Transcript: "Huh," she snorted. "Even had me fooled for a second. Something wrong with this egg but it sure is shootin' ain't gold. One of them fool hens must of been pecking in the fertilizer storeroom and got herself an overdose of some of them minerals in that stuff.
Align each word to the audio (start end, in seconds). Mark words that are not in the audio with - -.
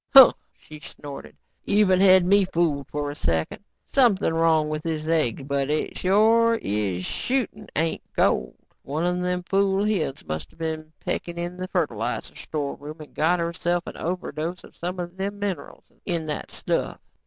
"Huh," 0.15 0.33
she 0.57 0.79
snorted. 0.79 1.37
"Even 1.67 2.01
had 2.01 2.25
me 2.25 2.43
fooled 2.43 2.87
for 2.87 3.11
a 3.11 3.15
second. 3.15 3.63
Something 3.85 4.33
wrong 4.33 4.67
with 4.67 4.81
this 4.81 5.05
egg 5.07 5.47
but 5.47 5.69
it 5.69 5.95
sure 5.99 6.55
is 6.55 7.05
shootin' 7.05 7.67
ain't 7.75 8.01
gold. 8.13 8.55
One 8.81 9.05
of 9.05 9.21
them 9.21 9.43
fool 9.43 9.85
hens 9.85 10.25
must 10.25 10.53
of 10.53 10.57
been 10.57 10.91
pecking 11.01 11.37
in 11.37 11.55
the 11.55 11.67
fertilizer 11.67 12.33
storeroom 12.33 12.99
and 12.99 13.13
got 13.13 13.39
herself 13.39 13.85
an 13.85 13.95
overdose 13.95 14.63
of 14.63 14.75
some 14.75 14.99
of 14.99 15.17
them 15.17 15.37
minerals 15.37 15.91
in 16.03 16.25
that 16.25 16.49
stuff. 16.49 16.99